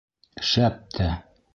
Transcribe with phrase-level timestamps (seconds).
[0.53, 1.15] Шәп тә!